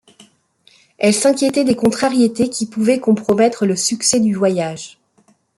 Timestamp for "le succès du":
3.67-4.33